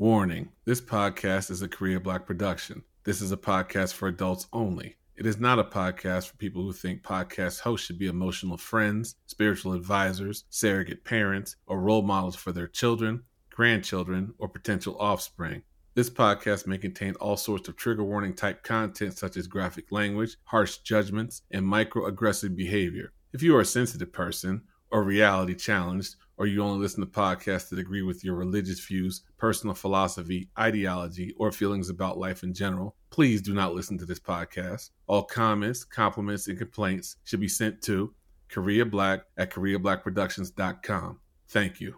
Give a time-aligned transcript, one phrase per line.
[0.00, 2.84] Warning this podcast is a Korea Black production.
[3.04, 4.96] This is a podcast for adults only.
[5.14, 9.16] It is not a podcast for people who think podcast hosts should be emotional friends,
[9.26, 15.60] spiritual advisors, surrogate parents, or role models for their children, grandchildren, or potential offspring.
[15.92, 20.38] This podcast may contain all sorts of trigger warning type content, such as graphic language,
[20.44, 23.12] harsh judgments, and microaggressive behavior.
[23.34, 27.68] If you are a sensitive person, or reality challenged, or you only listen to podcasts
[27.68, 32.96] that agree with your religious views, personal philosophy, ideology, or feelings about life in general,
[33.10, 34.88] please do not listen to this podcast.
[35.06, 38.14] All comments, compliments, and complaints should be sent to
[38.48, 41.20] Korea Black at KoreaBlackProductions.com.
[41.46, 41.96] Thank you.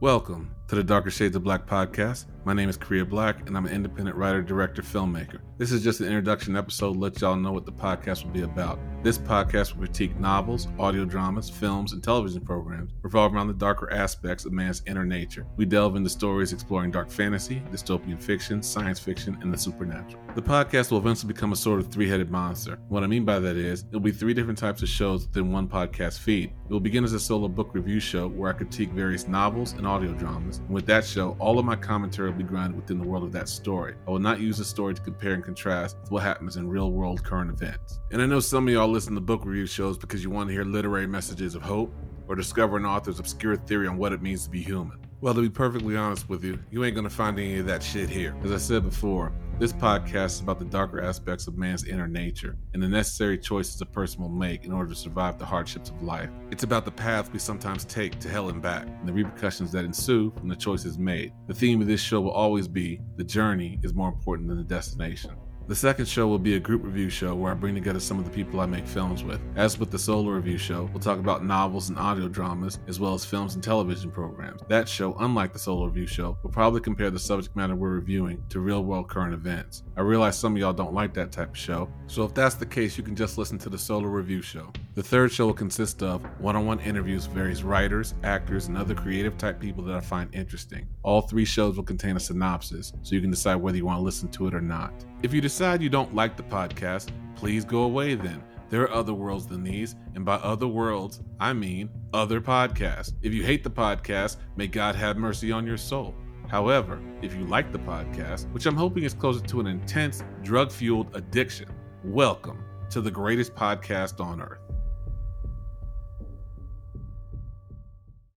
[0.00, 2.26] Welcome to the Darker Shades of Black podcast.
[2.44, 5.40] My name is Korea Black, and I'm an independent writer, director, filmmaker.
[5.58, 8.78] This is just an introduction episode let y'all know what the podcast will be about.
[9.02, 13.92] This podcast will critique novels, audio dramas, films, and television programs revolving around the darker
[13.92, 15.46] aspects of man's inner nature.
[15.56, 20.22] We delve into stories exploring dark fantasy, dystopian fiction, science fiction, and the supernatural.
[20.34, 22.78] The podcast will eventually become a sort of three headed monster.
[22.88, 25.68] What I mean by that is, it'll be three different types of shows within one
[25.68, 26.52] podcast feed.
[26.64, 29.86] It will begin as a solo book review show where I critique various novels and
[29.86, 30.57] audio dramas.
[30.58, 33.32] And with that show, all of my commentary will be grounded within the world of
[33.32, 33.94] that story.
[34.06, 36.92] I will not use the story to compare and contrast with what happens in real
[36.92, 38.00] world current events.
[38.10, 40.52] And I know some of y'all listen to book review shows because you want to
[40.52, 41.94] hear literary messages of hope
[42.28, 44.98] or discover an author's obscure theory on what it means to be human.
[45.20, 48.08] Well, to be perfectly honest with you, you ain't gonna find any of that shit
[48.08, 48.36] here.
[48.44, 52.56] As I said before, this podcast is about the darker aspects of man's inner nature
[52.74, 56.00] and the necessary choices a person will make in order to survive the hardships of
[56.00, 56.30] life.
[56.52, 59.84] It's about the path we sometimes take to hell and back and the repercussions that
[59.84, 61.32] ensue from the choices made.
[61.48, 64.62] The theme of this show will always be the journey is more important than the
[64.62, 65.32] destination.
[65.68, 68.24] The second show will be a group review show where I bring together some of
[68.24, 69.38] the people I make films with.
[69.54, 73.12] As with the solo review show, we'll talk about novels and audio dramas, as well
[73.12, 74.62] as films and television programs.
[74.68, 78.42] That show, unlike the solo review show, will probably compare the subject matter we're reviewing
[78.48, 79.82] to real world current events.
[79.94, 82.64] I realize some of y'all don't like that type of show, so if that's the
[82.64, 84.72] case, you can just listen to the solo review show.
[84.98, 88.76] The third show will consist of one on one interviews with various writers, actors, and
[88.76, 90.88] other creative type people that I find interesting.
[91.04, 94.02] All three shows will contain a synopsis, so you can decide whether you want to
[94.02, 94.92] listen to it or not.
[95.22, 98.42] If you decide you don't like the podcast, please go away then.
[98.70, 103.12] There are other worlds than these, and by other worlds, I mean other podcasts.
[103.22, 106.12] If you hate the podcast, may God have mercy on your soul.
[106.48, 110.72] However, if you like the podcast, which I'm hoping is closer to an intense, drug
[110.72, 111.68] fueled addiction,
[112.02, 114.58] welcome to the greatest podcast on earth.